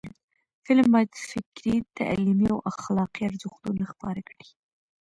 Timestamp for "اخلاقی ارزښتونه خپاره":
2.71-4.21